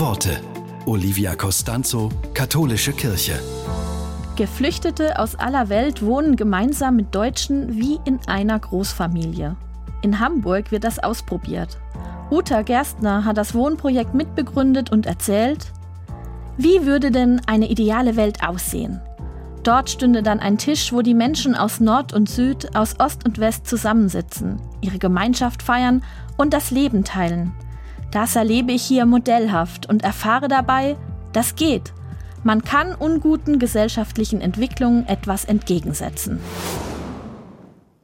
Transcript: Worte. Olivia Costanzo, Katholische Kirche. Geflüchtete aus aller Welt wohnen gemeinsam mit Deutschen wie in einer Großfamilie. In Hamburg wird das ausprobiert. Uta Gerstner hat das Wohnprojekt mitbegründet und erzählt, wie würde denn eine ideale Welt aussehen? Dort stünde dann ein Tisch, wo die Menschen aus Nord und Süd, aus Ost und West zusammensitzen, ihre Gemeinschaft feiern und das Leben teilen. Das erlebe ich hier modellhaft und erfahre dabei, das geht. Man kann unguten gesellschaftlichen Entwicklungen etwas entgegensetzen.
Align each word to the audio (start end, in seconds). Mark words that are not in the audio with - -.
Worte. 0.00 0.40
Olivia 0.86 1.36
Costanzo, 1.36 2.10
Katholische 2.32 2.92
Kirche. 2.92 3.38
Geflüchtete 4.34 5.20
aus 5.20 5.36
aller 5.36 5.68
Welt 5.68 6.04
wohnen 6.04 6.34
gemeinsam 6.34 6.96
mit 6.96 7.14
Deutschen 7.14 7.78
wie 7.78 8.00
in 8.04 8.18
einer 8.26 8.58
Großfamilie. 8.58 9.54
In 10.02 10.18
Hamburg 10.18 10.72
wird 10.72 10.82
das 10.82 10.98
ausprobiert. 10.98 11.78
Uta 12.28 12.62
Gerstner 12.62 13.24
hat 13.24 13.36
das 13.36 13.54
Wohnprojekt 13.54 14.14
mitbegründet 14.14 14.90
und 14.90 15.06
erzählt, 15.06 15.72
wie 16.56 16.86
würde 16.86 17.12
denn 17.12 17.40
eine 17.46 17.70
ideale 17.70 18.16
Welt 18.16 18.42
aussehen? 18.42 19.00
Dort 19.62 19.90
stünde 19.90 20.24
dann 20.24 20.40
ein 20.40 20.58
Tisch, 20.58 20.92
wo 20.92 21.02
die 21.02 21.14
Menschen 21.14 21.54
aus 21.54 21.78
Nord 21.78 22.12
und 22.12 22.28
Süd, 22.28 22.74
aus 22.74 22.98
Ost 22.98 23.24
und 23.24 23.38
West 23.38 23.68
zusammensitzen, 23.68 24.60
ihre 24.80 24.98
Gemeinschaft 24.98 25.62
feiern 25.62 26.02
und 26.36 26.52
das 26.52 26.72
Leben 26.72 27.04
teilen. 27.04 27.52
Das 28.14 28.36
erlebe 28.36 28.70
ich 28.70 28.84
hier 28.84 29.06
modellhaft 29.06 29.86
und 29.86 30.04
erfahre 30.04 30.46
dabei, 30.46 30.96
das 31.32 31.56
geht. 31.56 31.92
Man 32.44 32.62
kann 32.62 32.94
unguten 32.94 33.58
gesellschaftlichen 33.58 34.40
Entwicklungen 34.40 35.04
etwas 35.08 35.44
entgegensetzen. 35.44 36.38